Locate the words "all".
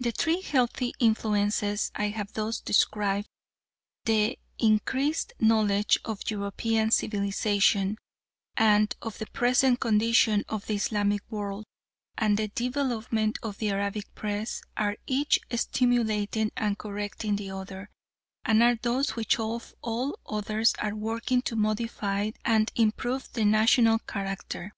19.80-20.18